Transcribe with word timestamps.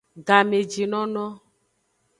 Gamejinono. 0.27 1.25